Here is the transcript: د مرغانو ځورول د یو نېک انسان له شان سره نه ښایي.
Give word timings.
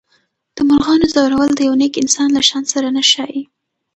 د 0.55 0.57
مرغانو 0.69 1.05
ځورول 1.13 1.49
د 1.55 1.59
یو 1.67 1.75
نېک 1.81 1.93
انسان 2.03 2.29
له 2.33 2.41
شان 2.49 2.63
سره 2.73 2.87
نه 2.95 3.01
ښایي. 3.11 3.43